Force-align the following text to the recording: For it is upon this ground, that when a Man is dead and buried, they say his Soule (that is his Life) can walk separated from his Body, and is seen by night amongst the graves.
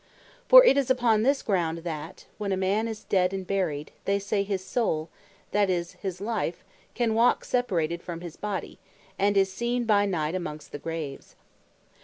For 0.47 0.63
it 0.65 0.77
is 0.77 0.89
upon 0.89 1.21
this 1.21 1.43
ground, 1.43 1.83
that 1.83 2.25
when 2.39 2.51
a 2.51 2.57
Man 2.57 2.87
is 2.87 3.03
dead 3.03 3.33
and 3.33 3.45
buried, 3.45 3.91
they 4.05 4.17
say 4.17 4.41
his 4.41 4.65
Soule 4.65 5.11
(that 5.51 5.69
is 5.69 5.91
his 5.91 6.19
Life) 6.19 6.63
can 6.95 7.13
walk 7.13 7.45
separated 7.45 8.01
from 8.01 8.21
his 8.21 8.35
Body, 8.35 8.79
and 9.19 9.37
is 9.37 9.53
seen 9.53 9.83
by 9.85 10.07
night 10.07 10.33
amongst 10.33 10.71
the 10.71 10.79
graves. 10.79 11.35